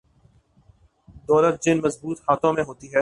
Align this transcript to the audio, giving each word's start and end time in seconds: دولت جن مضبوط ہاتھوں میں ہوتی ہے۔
دولت 1.27 1.63
جن 1.63 1.77
مضبوط 1.83 2.19
ہاتھوں 2.19 2.53
میں 2.53 2.63
ہوتی 2.63 2.93
ہے۔ 2.93 2.99